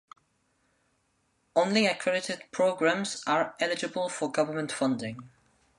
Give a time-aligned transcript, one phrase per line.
[1.55, 5.29] Only accredited programmes are eligible for government funding.